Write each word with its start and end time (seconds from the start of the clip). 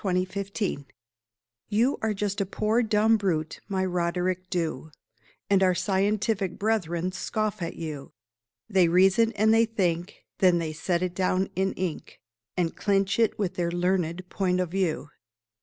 RODERICK 0.03 0.53
DHU 0.55 0.85
You 1.69 1.99
are 2.01 2.15
just 2.15 2.41
a 2.41 2.45
poor 2.47 2.81
dumb 2.81 3.17
brute, 3.17 3.59
my 3.67 3.85
Roderick 3.85 4.49
Dhu, 4.49 4.89
And 5.47 5.61
our 5.61 5.75
scientific 5.75 6.57
brethren 6.57 7.11
scoff 7.11 7.61
at 7.61 7.75
you. 7.75 8.11
They 8.67 8.87
"reason" 8.87 9.31
and 9.33 9.53
they 9.53 9.65
"think," 9.65 10.25
Then 10.39 10.57
they 10.57 10.73
set 10.73 11.03
it 11.03 11.13
down 11.13 11.49
in 11.55 11.73
ink, 11.73 12.19
And 12.57 12.75
clinch 12.75 13.19
it 13.19 13.37
with 13.37 13.53
their 13.53 13.69
learned 13.71 14.27
"point 14.29 14.59
of 14.59 14.71
view." 14.71 15.09